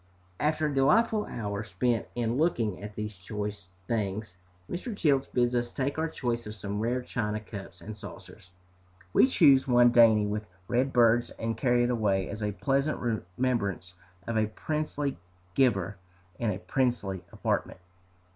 After 0.39 0.65
a 0.65 0.73
delightful 0.73 1.27
hour 1.27 1.61
spent 1.63 2.07
in 2.15 2.35
looking 2.37 2.81
at 2.81 2.95
these 2.95 3.15
choice 3.17 3.67
things, 3.87 4.35
Mr. 4.67 4.97
Childs 4.97 5.27
bids 5.27 5.53
us 5.53 5.71
take 5.71 5.99
our 5.99 6.07
choice 6.09 6.47
of 6.47 6.55
some 6.55 6.79
rare 6.79 7.03
china 7.03 7.39
cups 7.39 7.81
and 7.81 7.95
saucers. 7.95 8.49
We 9.13 9.27
choose 9.27 9.67
one 9.67 9.91
dainty 9.91 10.25
with 10.25 10.47
red 10.67 10.91
birds, 10.91 11.29
and 11.29 11.55
carry 11.55 11.83
it 11.83 11.91
away 11.91 12.27
as 12.31 12.41
a 12.41 12.51
pleasant 12.53 12.97
remembrance 13.37 13.93
of 14.25 14.37
a 14.39 14.47
princely 14.47 15.19
giver, 15.53 15.97
in 16.39 16.49
a 16.49 16.57
princely 16.57 17.23
apartment. 17.31 17.77